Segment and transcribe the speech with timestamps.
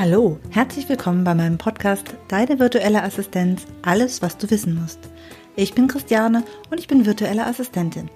[0.00, 4.98] Hallo, herzlich willkommen bei meinem Podcast Deine virtuelle Assistenz, alles, was du wissen musst.
[5.56, 8.10] Ich bin Christiane und ich bin virtuelle Assistentin.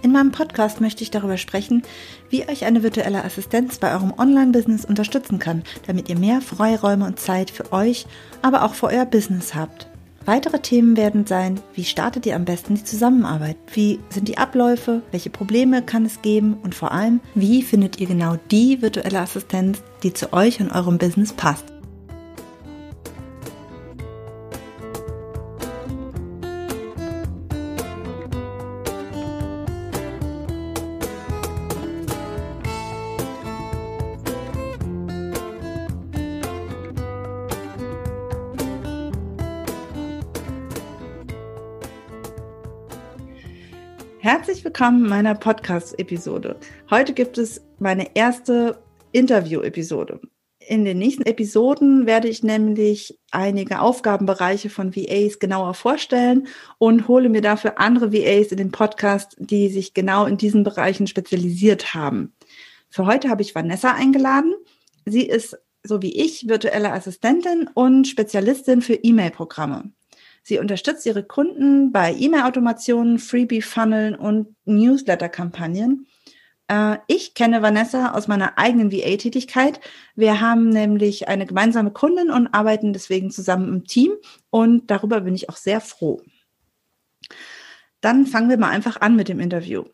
[0.00, 1.82] In meinem Podcast möchte ich darüber sprechen,
[2.30, 7.20] wie euch eine virtuelle Assistenz bei eurem Online-Business unterstützen kann, damit ihr mehr Freiräume und
[7.20, 8.06] Zeit für euch,
[8.40, 9.91] aber auch für euer Business habt.
[10.24, 13.56] Weitere Themen werden sein, wie startet ihr am besten die Zusammenarbeit?
[13.72, 15.02] Wie sind die Abläufe?
[15.10, 16.58] Welche Probleme kann es geben?
[16.62, 20.98] Und vor allem, wie findet ihr genau die virtuelle Assistenz, die zu euch und eurem
[20.98, 21.71] Business passt?
[44.72, 46.56] Willkommen in meiner Podcast-Episode.
[46.88, 50.18] Heute gibt es meine erste Interview-Episode.
[50.66, 56.46] In den nächsten Episoden werde ich nämlich einige Aufgabenbereiche von VAs genauer vorstellen
[56.78, 61.06] und hole mir dafür andere VAs in den Podcast, die sich genau in diesen Bereichen
[61.06, 62.32] spezialisiert haben.
[62.88, 64.54] Für heute habe ich Vanessa eingeladen.
[65.04, 69.92] Sie ist, so wie ich, virtuelle Assistentin und Spezialistin für E-Mail-Programme.
[70.42, 76.06] Sie unterstützt ihre Kunden bei E-Mail-Automationen, Freebie-Funneln und Newsletter-Kampagnen.
[76.68, 79.80] Äh, ich kenne Vanessa aus meiner eigenen VA-Tätigkeit.
[80.16, 84.12] Wir haben nämlich eine gemeinsame Kundin und arbeiten deswegen zusammen im Team
[84.50, 86.20] und darüber bin ich auch sehr froh.
[88.00, 89.84] Dann fangen wir mal einfach an mit dem Interview.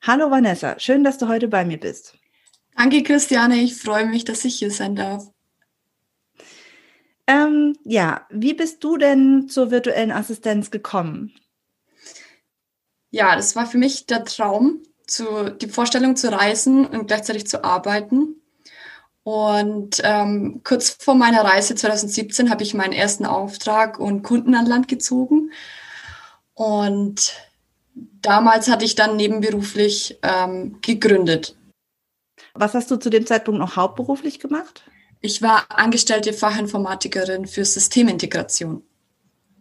[0.00, 2.18] Hallo Vanessa, schön, dass du heute bei mir bist.
[2.76, 3.56] Danke, Christiane.
[3.56, 5.28] Ich freue mich, dass ich hier sein darf.
[7.26, 11.32] Ähm, ja, wie bist du denn zur virtuellen Assistenz gekommen?
[13.10, 17.64] Ja, das war für mich der Traum, zu, die Vorstellung zu reisen und gleichzeitig zu
[17.64, 18.36] arbeiten.
[19.24, 24.66] Und ähm, kurz vor meiner Reise 2017 habe ich meinen ersten Auftrag und Kunden an
[24.66, 25.52] Land gezogen.
[26.54, 27.34] Und
[27.94, 31.56] damals hatte ich dann nebenberuflich ähm, gegründet.
[32.54, 34.84] Was hast du zu dem Zeitpunkt noch hauptberuflich gemacht?
[35.22, 38.82] Ich war angestellte Fachinformatikerin für Systemintegration.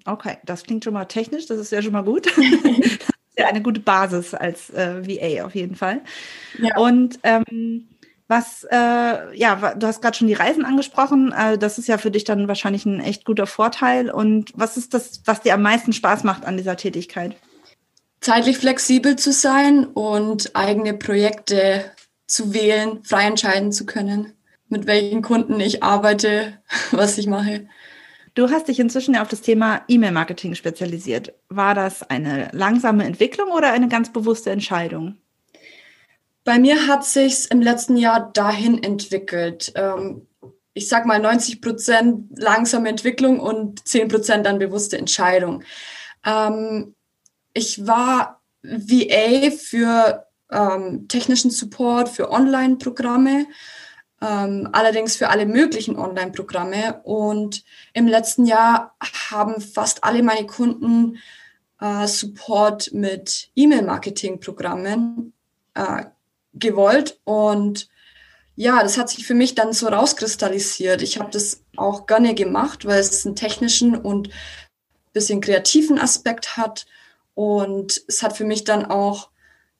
[0.06, 2.26] Okay, das klingt schon mal technisch, das ist ja schon mal gut.
[2.36, 6.02] das ist ja eine gute Basis als äh, VA auf jeden Fall.
[6.58, 6.78] Ja.
[6.78, 7.88] Und ähm,
[8.28, 11.32] was, äh, ja, du hast gerade schon die Reisen angesprochen.
[11.32, 14.10] Äh, das ist ja für dich dann wahrscheinlich ein echt guter Vorteil.
[14.10, 17.36] Und was ist das, was dir am meisten Spaß macht an dieser Tätigkeit?
[18.20, 21.92] Zeitlich flexibel zu sein und eigene Projekte
[22.26, 24.34] zu wählen, frei entscheiden zu können
[24.72, 26.60] mit welchen Kunden ich arbeite,
[26.92, 27.68] was ich mache.
[28.34, 31.34] Du hast dich inzwischen auf das Thema E-Mail-Marketing spezialisiert.
[31.50, 35.18] War das eine langsame Entwicklung oder eine ganz bewusste Entscheidung?
[36.46, 39.74] Bei mir hat sich im letzten Jahr dahin entwickelt.
[39.76, 40.28] Ähm,
[40.74, 45.64] ich sag mal 90 Prozent langsame Entwicklung und 10 Prozent dann bewusste Entscheidung.
[46.26, 46.96] Ähm,
[47.54, 53.46] ich war VA für ähm, technischen Support für Online-Programme
[54.22, 57.02] ähm, allerdings für alle möglichen Online-Programme.
[57.04, 58.96] Und im letzten Jahr
[59.30, 61.18] haben fast alle meine Kunden
[61.80, 65.34] äh, Support mit E-Mail-Marketing-Programmen
[65.74, 66.06] äh,
[66.54, 67.20] gewollt.
[67.24, 67.90] Und
[68.56, 71.02] ja, das hat sich für mich dann so rauskristallisiert.
[71.02, 74.30] Ich habe das auch gerne gemacht, weil es einen technischen und
[75.14, 76.86] bisschen kreativen Aspekt hat.
[77.34, 79.30] Und es hat für mich dann auch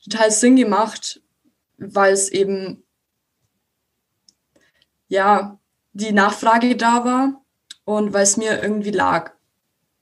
[0.04, 1.22] total Sinn gemacht,
[1.78, 2.84] weil es eben
[5.12, 5.60] ja,
[5.92, 7.44] die Nachfrage da war
[7.84, 9.34] und weil es mir irgendwie lag.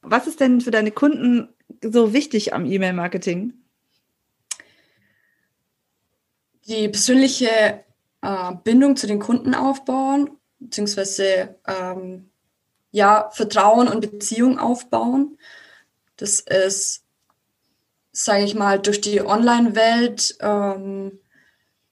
[0.01, 1.49] Was ist denn für deine Kunden
[1.81, 3.53] so wichtig am E-Mail-Marketing?
[6.67, 7.83] Die persönliche
[8.21, 12.29] äh, Bindung zu den Kunden aufbauen, beziehungsweise ähm,
[12.91, 15.39] ja, Vertrauen und Beziehung aufbauen.
[16.17, 17.03] Das ist,
[18.11, 21.19] sage ich mal, durch die Online-Welt, ähm,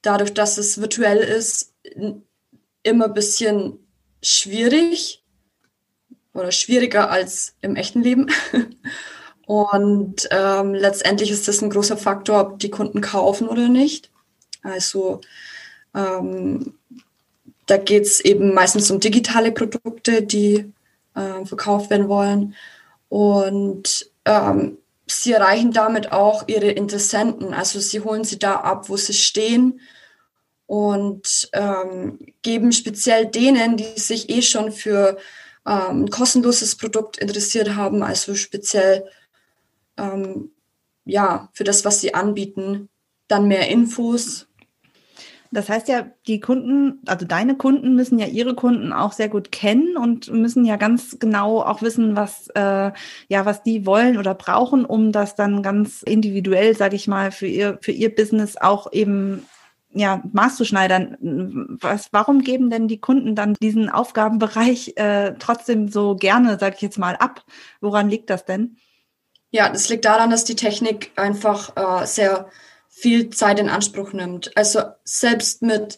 [0.03, 1.73] dadurch, dass es virtuell ist,
[2.87, 3.79] immer ein bisschen
[4.21, 5.23] schwierig
[6.33, 8.27] oder schwieriger als im echten Leben.
[9.45, 14.11] Und ähm, letztendlich ist das ein großer Faktor, ob die Kunden kaufen oder nicht.
[14.61, 15.21] Also
[15.95, 16.73] ähm,
[17.65, 20.73] da geht es eben meistens um digitale Produkte, die
[21.15, 22.55] äh, verkauft werden wollen.
[23.07, 27.53] Und ähm, sie erreichen damit auch ihre Interessenten.
[27.53, 29.79] Also sie holen sie da ab, wo sie stehen
[30.67, 35.17] und ähm, geben speziell denen, die sich eh schon für
[35.65, 39.05] ähm, ein kostenloses Produkt interessiert haben, also speziell
[39.97, 40.51] ähm,
[41.05, 42.89] ja für das, was sie anbieten,
[43.27, 44.47] dann mehr Infos.
[45.49, 49.53] Das heißt ja, die Kunden, also deine Kunden müssen ja ihre Kunden auch sehr gut
[49.53, 52.91] kennen und müssen ja ganz genau auch wissen, was äh,
[53.29, 57.47] ja was die wollen oder brauchen, um das dann ganz individuell, sage ich mal, für
[57.47, 59.45] ihr für ihr Business auch eben
[59.97, 61.17] ja, maßzuschneidern.
[61.81, 66.81] Was, warum geben denn die Kunden dann diesen Aufgabenbereich äh, trotzdem so gerne, sage ich
[66.81, 67.43] jetzt mal, ab?
[67.81, 68.77] Woran liegt das denn?
[69.51, 72.49] Ja, das liegt daran, dass die Technik einfach äh, sehr
[72.89, 74.55] viel Zeit in Anspruch nimmt.
[74.57, 75.97] Also selbst mit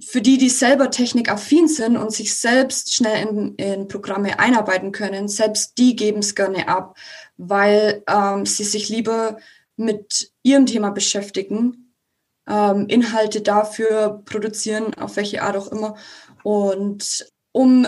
[0.00, 5.26] für die, die selber technikaffin sind und sich selbst schnell in, in Programme einarbeiten können,
[5.26, 6.98] selbst die geben es gerne ab,
[7.38, 9.38] weil ähm, sie sich lieber
[9.76, 11.83] mit ihrem Thema beschäftigen,
[12.48, 15.96] ähm, Inhalte dafür produzieren, auf welche Art auch immer.
[16.42, 17.86] Und um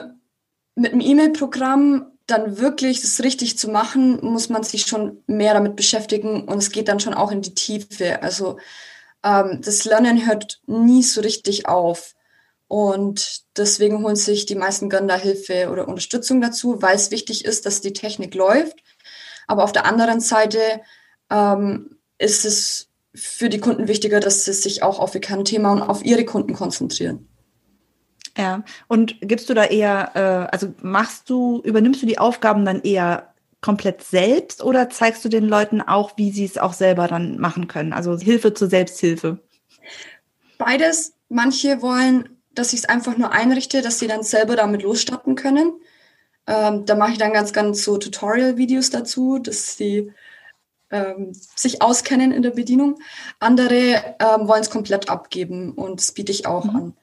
[0.75, 5.77] mit einem E-Mail-Programm dann wirklich das richtig zu machen, muss man sich schon mehr damit
[5.77, 8.23] beschäftigen und es geht dann schon auch in die Tiefe.
[8.23, 8.59] Also
[9.23, 12.15] ähm, das Lernen hört nie so richtig auf.
[12.69, 17.65] Und deswegen holen sich die meisten da Hilfe oder Unterstützung dazu, weil es wichtig ist,
[17.65, 18.83] dass die Technik läuft.
[19.47, 20.59] Aber auf der anderen Seite
[21.31, 22.86] ähm, ist es
[23.17, 26.55] für die Kunden wichtiger, dass sie sich auch auf ihr Kernthema und auf ihre Kunden
[26.55, 27.29] konzentrieren.
[28.37, 32.83] Ja, und gibst du da eher, äh, also machst du, übernimmst du die Aufgaben dann
[32.83, 33.33] eher
[33.63, 37.67] komplett selbst oder zeigst du den Leuten auch, wie sie es auch selber dann machen
[37.67, 37.95] können?
[37.95, 39.39] Also Hilfe zur Selbsthilfe.
[40.59, 41.15] Beides.
[41.29, 45.73] Manche wollen, dass ich es einfach nur einrichte, dass sie dann selber damit losstarten können.
[46.47, 50.13] Ähm, da mache ich dann ganz, ganz so Tutorial-Videos dazu, dass sie
[50.91, 52.99] ähm, sich auskennen in der Bedienung.
[53.41, 56.77] Andere ähm, wollen es komplett abgeben und das biete ich auch mhm.
[56.77, 56.95] an.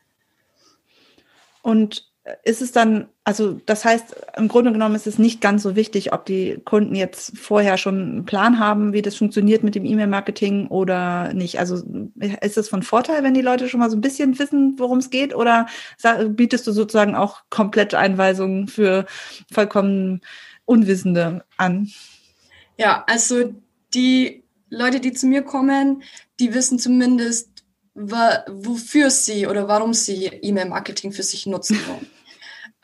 [1.61, 2.13] Und
[2.43, 6.13] ist es dann, also das heißt, im Grunde genommen ist es nicht ganz so wichtig,
[6.13, 10.67] ob die Kunden jetzt vorher schon einen Plan haben, wie das funktioniert mit dem E-Mail-Marketing
[10.67, 11.59] oder nicht.
[11.59, 11.83] Also
[12.41, 15.09] ist es von Vorteil, wenn die Leute schon mal so ein bisschen wissen, worum es
[15.09, 15.67] geht, oder
[16.29, 19.05] bietest du sozusagen auch komplette Einweisungen für
[19.51, 20.21] vollkommen
[20.63, 21.91] Unwissende an?
[22.77, 23.53] Ja, also
[23.93, 26.03] die Leute, die zu mir kommen,
[26.39, 27.49] die wissen zumindest,
[27.95, 32.09] wofür sie oder warum sie E-Mail-Marketing für sich nutzen wollen.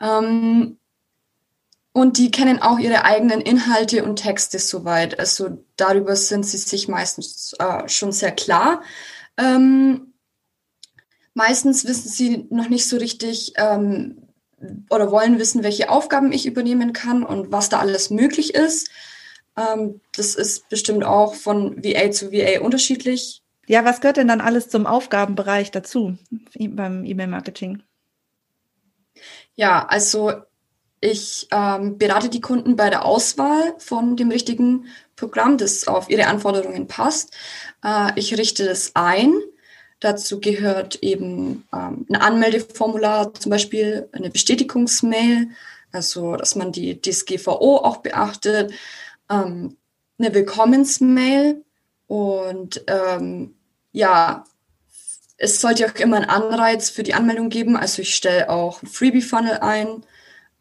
[0.00, 0.76] ähm,
[1.92, 5.18] und die kennen auch ihre eigenen Inhalte und Texte soweit.
[5.18, 8.82] Also darüber sind sie sich meistens äh, schon sehr klar.
[9.36, 10.12] Ähm,
[11.34, 14.28] meistens wissen sie noch nicht so richtig ähm,
[14.88, 18.90] oder wollen wissen, welche Aufgaben ich übernehmen kann und was da alles möglich ist.
[19.56, 23.42] Ähm, das ist bestimmt auch von VA zu VA unterschiedlich.
[23.66, 26.16] Ja, was gehört denn dann alles zum Aufgabenbereich dazu
[26.58, 27.82] beim E-Mail-Marketing?
[29.54, 30.32] Ja, also
[31.00, 34.86] ich ähm, berate die Kunden bei der Auswahl von dem richtigen
[35.16, 37.34] Programm, das auf ihre Anforderungen passt.
[37.84, 39.32] Äh, ich richte das ein.
[40.00, 45.48] Dazu gehört eben ähm, ein Anmeldeformular, zum Beispiel eine Bestätigungsmail,
[45.92, 48.72] also dass man die DSGVO auch beachtet,
[49.30, 49.76] ähm,
[50.18, 51.64] eine Willkommensmail
[52.06, 53.54] und ähm,
[53.92, 54.44] ja,
[55.36, 57.76] es sollte auch immer einen Anreiz für die Anmeldung geben.
[57.76, 60.04] Also ich stelle auch Freebie-Funnel ein,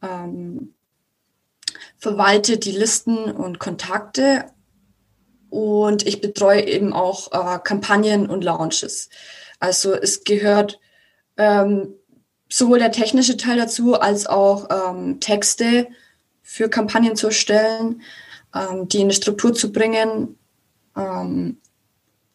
[0.01, 0.73] ähm,
[1.97, 4.45] verwalte die Listen und Kontakte
[5.49, 9.09] und ich betreue eben auch äh, Kampagnen und Launches.
[9.59, 10.79] Also es gehört
[11.37, 11.95] ähm,
[12.47, 15.87] sowohl der technische Teil dazu als auch ähm, Texte
[16.41, 18.01] für Kampagnen zu erstellen,
[18.53, 20.37] ähm, die in eine Struktur zu bringen.
[20.95, 21.57] Ähm,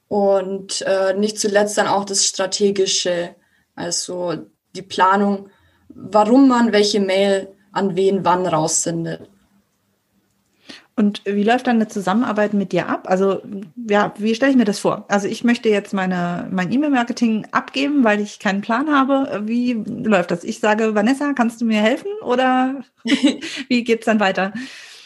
[0.09, 3.35] und äh, nicht zuletzt dann auch das Strategische,
[3.75, 4.35] also
[4.77, 5.49] die Planung,
[5.89, 9.29] warum man welche Mail an wen wann raussendet.
[10.97, 13.11] Und wie läuft dann eine Zusammenarbeit mit dir ab?
[13.11, 13.43] Also,
[13.89, 15.07] ja, wie stelle ich mir das vor?
[15.09, 19.43] Also, ich möchte jetzt meine, mein E-Mail-Marketing abgeben, weil ich keinen Plan habe.
[19.45, 20.45] Wie läuft das?
[20.45, 22.11] Ich sage, Vanessa, kannst du mir helfen?
[22.23, 22.85] Oder
[23.69, 24.53] wie geht es dann weiter?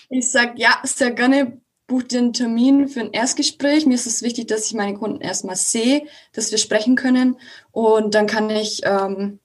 [0.08, 3.86] Ich sage, ja, sehr gerne buche den Termin für ein Erstgespräch.
[3.86, 7.36] Mir ist es wichtig, dass ich meine Kunden erstmal sehe, dass wir sprechen können
[7.72, 9.40] und dann kann ich ähm,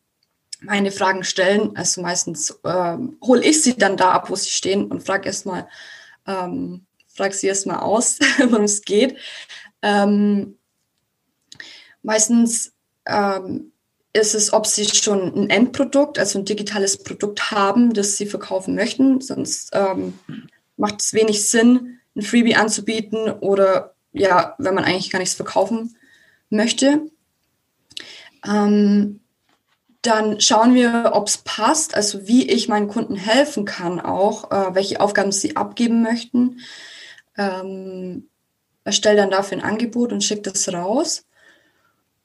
[0.62, 1.75] meine Fragen stellen.
[1.75, 5.67] Also meistens ähm, hole ich sie dann da ab, wo sie stehen und frage erstmal,
[6.27, 9.17] ähm, frage sie erstmal aus, worum es geht.
[9.82, 10.58] Ähm,
[12.01, 12.74] meistens
[13.05, 13.72] ähm,
[14.12, 18.75] ist es, ob sie schon ein Endprodukt, also ein digitales Produkt haben, das sie verkaufen
[18.75, 19.22] möchten.
[19.22, 20.20] Sonst ähm,
[20.77, 25.96] macht es wenig Sinn, ein Freebie anzubieten oder ja, wenn man eigentlich gar nichts verkaufen
[26.50, 27.08] möchte.
[28.46, 29.20] Ähm,
[30.01, 34.75] dann schauen wir, ob es passt, also wie ich meinen Kunden helfen kann, auch äh,
[34.75, 36.60] welche Aufgaben sie abgeben möchten.
[37.38, 38.30] Ähm,
[38.84, 41.25] erstelle dann dafür ein Angebot und schicke das raus.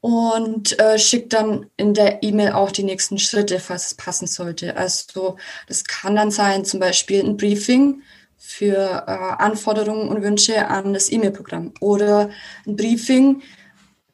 [0.01, 4.77] und äh, schicke dann in der E-Mail auch die nächsten Schritte, falls es passen sollte.
[4.77, 5.37] Also
[5.67, 8.03] das kann dann sein, zum Beispiel ein Briefing
[8.39, 12.31] für äh, Anforderungen und Wünsche an das E-Mail-Programm oder
[12.67, 13.43] ein Briefing,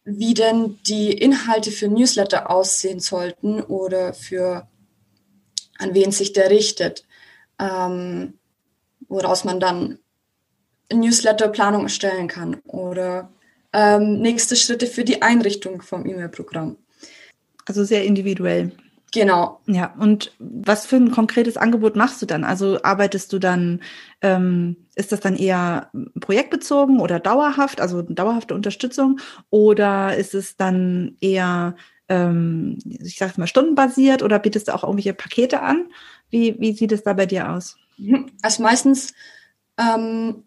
[0.05, 4.67] wie denn die Inhalte für Newsletter aussehen sollten oder für
[5.79, 7.05] an wen sich der richtet,
[7.59, 8.35] ähm,
[9.09, 9.99] woraus man dann
[10.93, 13.31] Newsletter-Planung erstellen kann oder
[13.73, 16.77] ähm, nächste Schritte für die Einrichtung vom E-Mail-Programm.
[17.67, 18.73] Also sehr individuell.
[19.15, 19.61] Genau.
[19.67, 22.43] Ja, und was für ein konkretes Angebot machst du dann?
[22.43, 23.81] Also arbeitest du dann,
[24.23, 25.91] ähm, ist das dann eher
[26.21, 29.21] projektbezogen oder dauerhaft, also dauerhafte Unterstützung?
[29.51, 31.77] Oder ist es dann eher,
[32.09, 35.87] ähm, ich sage mal, stundenbasiert oder bietest du auch irgendwelche Pakete an?
[36.31, 37.77] Wie, wie sieht es da bei dir aus?
[38.43, 39.15] Also meistens
[39.79, 40.43] ähm,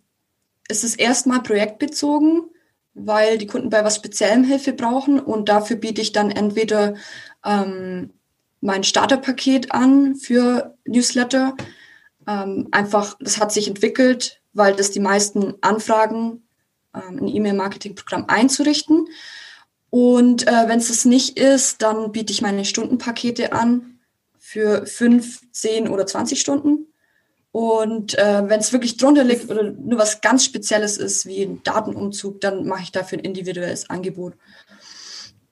[0.68, 2.50] ist es erstmal projektbezogen
[3.00, 6.96] weil die Kunden bei was Speziellem Hilfe brauchen und dafür biete ich dann entweder
[7.46, 8.12] ähm,
[8.62, 11.56] mein Starterpaket an für Newsletter.
[12.28, 16.44] Ähm, einfach, das hat sich entwickelt, weil das die meisten Anfragen,
[16.94, 19.08] ähm, ein E-Mail-Marketing-Programm einzurichten.
[19.90, 24.00] Und äh, wenn es das nicht ist, dann biete ich meine Stundenpakete an
[24.38, 26.88] für fünf, zehn oder 20 Stunden.
[27.52, 31.64] Und äh, wenn es wirklich drunter liegt oder nur was ganz Spezielles ist, wie ein
[31.64, 34.34] Datenumzug, dann mache ich dafür ein individuelles Angebot.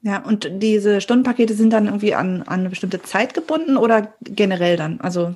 [0.06, 4.78] Ja, und diese Stundenpakete sind dann irgendwie an, an eine bestimmte Zeit gebunden oder generell
[4.78, 5.02] dann?
[5.02, 5.36] Also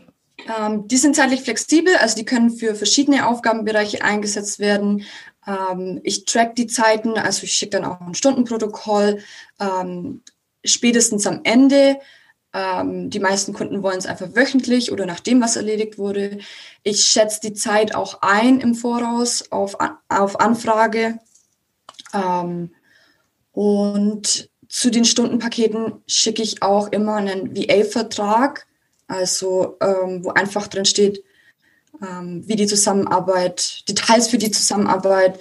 [0.59, 5.05] ähm, die sind zeitlich flexibel, also die können für verschiedene Aufgabenbereiche eingesetzt werden.
[5.47, 9.23] Ähm, ich track die Zeiten, also ich schicke dann auch ein Stundenprotokoll.
[9.59, 10.21] Ähm,
[10.63, 11.97] spätestens am Ende
[12.53, 16.37] ähm, die meisten Kunden wollen es einfach wöchentlich oder nachdem was erledigt wurde.
[16.83, 19.75] Ich schätze die Zeit auch ein im Voraus auf,
[20.09, 21.17] auf Anfrage.
[22.13, 22.69] Ähm,
[23.51, 28.67] und zu den Stundenpaketen schicke ich auch immer einen VA-Vertrag,
[29.07, 31.23] also ähm, wo einfach drin steht,
[32.01, 35.39] ähm, wie die Zusammenarbeit, Details für die Zusammenarbeit,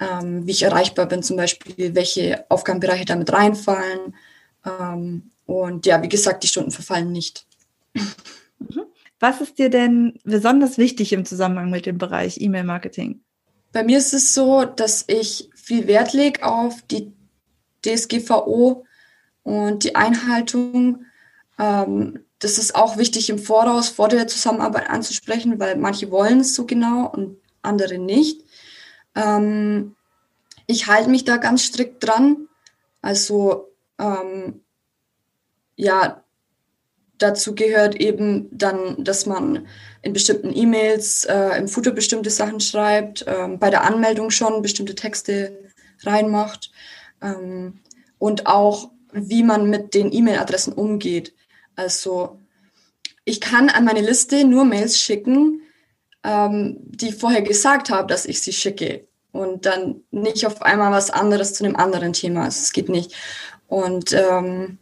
[0.00, 4.16] ähm, wie ich erreichbar bin, zum Beispiel, welche Aufgabenbereiche damit reinfallen.
[4.64, 7.46] Ähm, und ja, wie gesagt, die Stunden verfallen nicht.
[7.92, 8.86] Mhm.
[9.20, 13.20] Was ist dir denn besonders wichtig im Zusammenhang mit dem Bereich E-Mail-Marketing?
[13.72, 17.12] Bei mir ist es so, dass ich viel Wert lege auf die
[17.86, 18.84] DSGVO
[19.42, 21.04] und die Einhaltung.
[21.58, 26.54] Ähm, das ist auch wichtig im Voraus vor der Zusammenarbeit anzusprechen, weil manche wollen es
[26.54, 28.44] so genau und andere nicht.
[29.14, 29.96] Ähm,
[30.66, 32.48] ich halte mich da ganz strikt dran.
[33.00, 34.60] Also ähm,
[35.76, 36.22] ja,
[37.18, 39.66] dazu gehört eben dann, dass man
[40.02, 44.94] in bestimmten E-Mails äh, im Footer bestimmte Sachen schreibt, ähm, bei der Anmeldung schon bestimmte
[44.94, 45.58] Texte
[46.02, 46.70] reinmacht
[47.22, 47.80] ähm,
[48.18, 51.34] und auch, wie man mit den E-Mail-Adressen umgeht.
[51.74, 52.38] Also
[53.24, 55.62] ich kann an meine Liste nur Mails schicken,
[56.22, 60.92] ähm, die ich vorher gesagt habe, dass ich sie schicke und dann nicht auf einmal
[60.92, 62.44] was anderes zu einem anderen Thema.
[62.44, 63.14] Also es geht nicht.
[63.68, 64.78] Und ähm,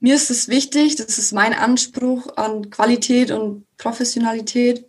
[0.00, 4.88] mir ist es wichtig, das ist mein Anspruch an Qualität und Professionalität.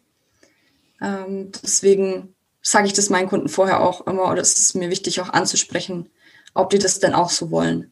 [1.01, 5.22] Ähm, deswegen sage ich das meinen Kunden vorher auch immer, oder es ist mir wichtig
[5.22, 6.10] auch anzusprechen,
[6.55, 7.91] ob die das denn auch so wollen.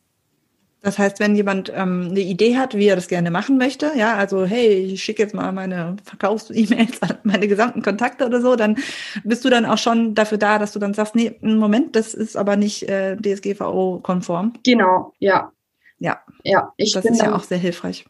[0.84, 4.16] Das heißt, wenn jemand ähm, eine Idee hat, wie er das gerne machen möchte, ja,
[4.16, 8.78] also hey, ich schicke jetzt mal meine Verkaufs-E-Mails an meine gesamten Kontakte oder so, dann
[9.24, 12.36] bist du dann auch schon dafür da, dass du dann sagst, nee, Moment, das ist
[12.36, 14.54] aber nicht äh, DSGVO-konform.
[14.64, 15.52] Genau, ja.
[16.00, 16.22] Ja.
[16.44, 18.06] Ja, ich das ist ja auch sehr hilfreich.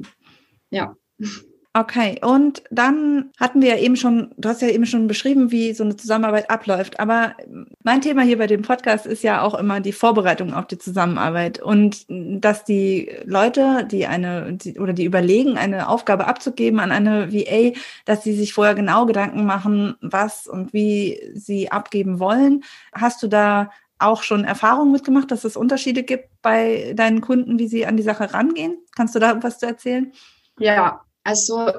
[0.69, 0.95] Ja.
[1.73, 5.71] Okay, und dann hatten wir ja eben schon, du hast ja eben schon beschrieben, wie
[5.71, 6.99] so eine Zusammenarbeit abläuft.
[6.99, 7.33] Aber
[7.81, 11.61] mein Thema hier bei dem Podcast ist ja auch immer die Vorbereitung auf die Zusammenarbeit
[11.61, 17.31] und dass die Leute, die eine die, oder die überlegen, eine Aufgabe abzugeben an eine
[17.31, 17.71] VA,
[18.03, 22.65] dass sie sich vorher genau Gedanken machen, was und wie sie abgeben wollen.
[22.93, 27.69] Hast du da auch schon Erfahrungen mitgemacht, dass es Unterschiede gibt bei deinen Kunden, wie
[27.69, 28.77] sie an die Sache rangehen?
[28.93, 30.11] Kannst du da was zu erzählen?
[30.59, 31.71] Ja, also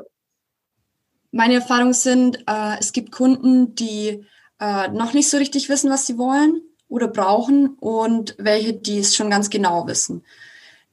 [1.30, 4.26] meine Erfahrungen sind, äh, es gibt Kunden, die
[4.60, 9.16] äh, noch nicht so richtig wissen, was sie wollen oder brauchen und welche, die es
[9.16, 10.24] schon ganz genau wissen.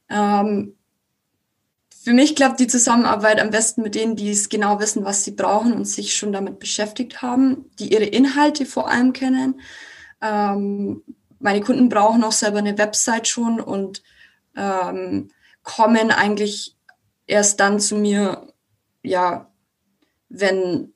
[0.08, 0.76] Ähm,
[2.02, 5.32] für mich klappt die Zusammenarbeit am besten mit denen, die es genau wissen, was sie
[5.32, 9.60] brauchen und sich schon damit beschäftigt haben, die ihre Inhalte vor allem kennen,
[10.22, 11.02] ähm,
[11.40, 14.02] meine Kunden brauchen auch selber eine Website schon und
[14.56, 15.30] ähm,
[15.62, 16.76] kommen eigentlich
[17.30, 18.48] erst dann zu mir,
[19.02, 19.50] ja,
[20.28, 20.92] wenn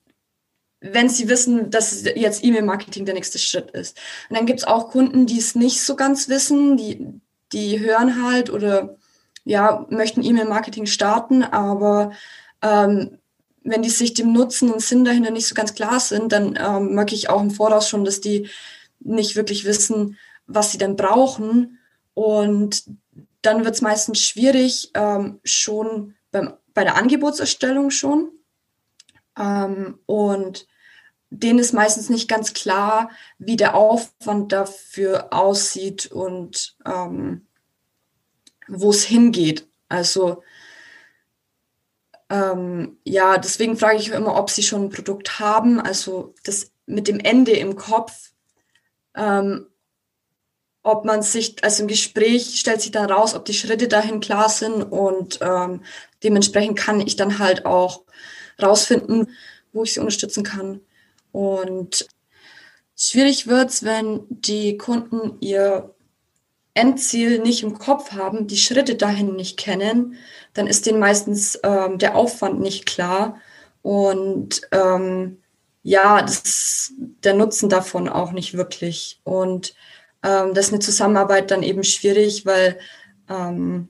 [0.86, 3.98] wenn sie wissen, dass jetzt E-Mail-Marketing der nächste Schritt ist.
[4.28, 7.22] Und dann gibt es auch Kunden, die es nicht so ganz wissen, die,
[7.54, 8.98] die hören halt oder
[9.44, 12.12] ja, möchten E-Mail-Marketing starten, aber
[12.60, 13.16] ähm,
[13.62, 16.94] wenn die sich dem Nutzen und Sinn dahinter nicht so ganz klar sind, dann ähm,
[16.94, 18.50] merke ich auch im Voraus schon, dass die
[19.00, 21.78] nicht wirklich wissen, was sie denn brauchen.
[22.12, 22.84] Und
[23.40, 28.30] dann wird es meistens schwierig, ähm, schon beim, bei der Angebotserstellung schon.
[29.38, 30.66] Ähm, und
[31.30, 37.46] denen ist meistens nicht ganz klar, wie der Aufwand dafür aussieht und ähm,
[38.68, 39.68] wo es hingeht.
[39.88, 40.42] Also
[42.30, 47.08] ähm, ja, deswegen frage ich immer, ob sie schon ein Produkt haben, also das mit
[47.08, 48.32] dem Ende im Kopf,
[49.14, 49.66] ähm,
[50.84, 54.48] ob man sich, also im Gespräch stellt sich dann raus, ob die Schritte dahin klar
[54.48, 55.82] sind und ähm,
[56.22, 58.02] dementsprechend kann ich dann halt auch
[58.62, 59.30] rausfinden,
[59.72, 60.80] wo ich sie unterstützen kann.
[61.32, 62.06] Und
[62.96, 65.94] schwierig wird's, wenn die Kunden ihr
[66.74, 70.16] Endziel nicht im Kopf haben, die Schritte dahin nicht kennen,
[70.52, 73.40] dann ist denen meistens ähm, der Aufwand nicht klar
[73.80, 75.38] und ähm,
[75.82, 79.20] ja, das, der Nutzen davon auch nicht wirklich.
[79.24, 79.74] Und
[80.24, 82.78] ähm, das ist eine Zusammenarbeit dann eben schwierig, weil
[83.28, 83.88] ähm,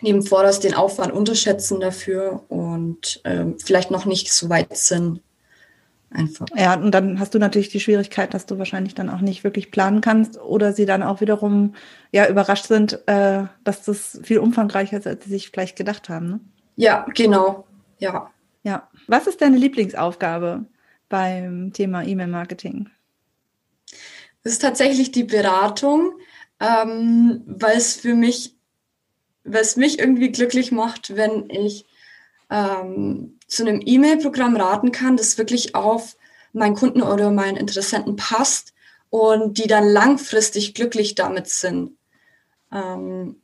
[0.00, 5.20] neben Voraus den Aufwand unterschätzen dafür und ähm, vielleicht noch nicht so weit sind.
[6.10, 6.46] Einfach.
[6.56, 9.70] Ja, und dann hast du natürlich die Schwierigkeit, dass du wahrscheinlich dann auch nicht wirklich
[9.70, 11.74] planen kannst oder sie dann auch wiederum
[12.12, 16.30] ja überrascht sind, äh, dass das viel umfangreicher ist, als sie sich vielleicht gedacht haben.
[16.30, 16.40] Ne?
[16.76, 17.66] Ja, genau.
[17.98, 18.30] Ja.
[18.62, 18.88] Ja.
[19.06, 20.64] Was ist deine Lieblingsaufgabe
[21.10, 22.88] beim Thema E-Mail-Marketing?
[24.48, 26.12] Ist tatsächlich die Beratung,
[26.58, 28.56] ähm, weil es für mich,
[29.44, 31.84] es mich irgendwie glücklich macht, wenn ich
[32.48, 36.16] ähm, zu einem E-Mail-Programm raten kann, das wirklich auf
[36.54, 38.72] meinen Kunden oder meinen Interessenten passt
[39.10, 41.98] und die dann langfristig glücklich damit sind.
[42.72, 43.42] Ähm,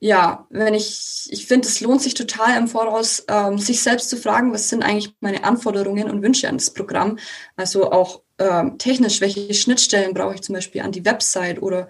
[0.00, 4.16] ja, wenn ich, ich finde, es lohnt sich total im Voraus, ähm, sich selbst zu
[4.16, 7.20] fragen, was sind eigentlich meine Anforderungen und Wünsche an das Programm.
[7.54, 11.88] Also auch ähm, technisch, welche Schnittstellen brauche ich zum Beispiel an die Website oder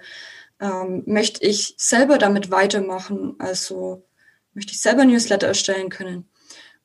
[0.60, 3.36] ähm, möchte ich selber damit weitermachen?
[3.38, 4.04] Also
[4.52, 6.28] möchte ich selber Newsletter erstellen können?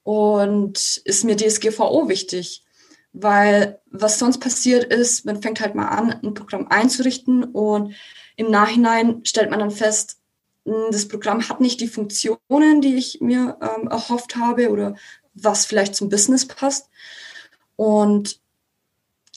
[0.03, 2.63] Und ist mir DSGVO wichtig?
[3.11, 7.95] Weil was sonst passiert ist, man fängt halt mal an, ein Programm einzurichten und
[8.35, 10.19] im Nachhinein stellt man dann fest,
[10.65, 14.95] hm, das Programm hat nicht die Funktionen, die ich mir ähm, erhofft habe oder
[15.33, 16.89] was vielleicht zum Business passt.
[17.77, 18.39] Und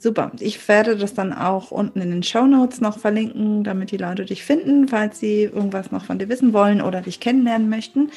[0.00, 0.30] Super.
[0.38, 4.24] Ich werde das dann auch unten in den Show Notes noch verlinken, damit die Leute
[4.24, 8.10] dich finden, falls sie irgendwas noch von dir wissen wollen oder dich kennenlernen möchten.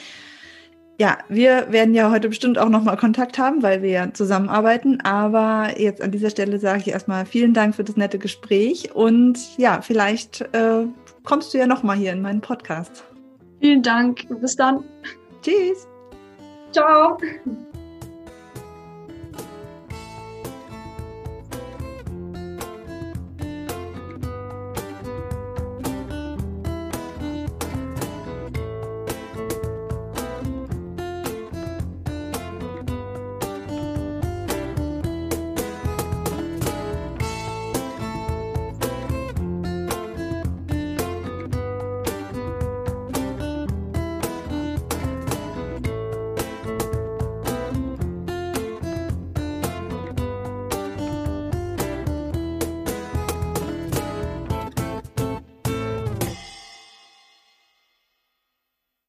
[0.99, 5.01] Ja, wir werden ja heute bestimmt auch nochmal Kontakt haben, weil wir ja zusammenarbeiten.
[5.01, 9.39] Aber jetzt an dieser Stelle sage ich erstmal vielen Dank für das nette Gespräch und
[9.57, 10.85] ja, vielleicht äh,
[11.23, 13.03] kommst du ja nochmal hier in meinen Podcast.
[13.59, 14.27] Vielen Dank.
[14.39, 14.83] Bis dann.
[15.41, 15.90] Tschüss.
[16.71, 17.17] Ciao!